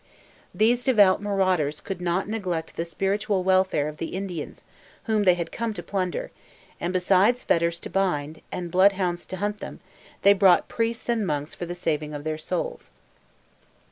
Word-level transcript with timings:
These 0.51 0.83
devout 0.83 1.21
marauders 1.21 1.79
could 1.79 2.01
not 2.01 2.27
neglect 2.27 2.75
the 2.75 2.85
spiritual 2.85 3.43
welfare 3.43 3.87
of 3.87 3.97
the 3.97 4.15
Indians 4.15 4.63
whom 5.03 5.25
they 5.25 5.35
had 5.35 5.51
come 5.51 5.75
to 5.75 5.83
plunder; 5.83 6.31
and 6.79 6.91
besides 6.91 7.43
fetters 7.43 7.79
to 7.81 7.89
bind, 7.91 8.41
and 8.51 8.71
bloodhounds 8.71 9.27
to 9.27 9.37
hunt 9.37 9.59
them, 9.59 9.79
they 10.23 10.33
brought 10.33 10.67
priests 10.67 11.07
and 11.07 11.27
monks 11.27 11.53
for 11.53 11.67
the 11.67 11.75
saving 11.75 12.15
of 12.15 12.23
their 12.23 12.39
souls. 12.39 12.89